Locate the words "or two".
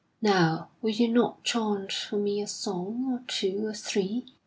3.11-3.67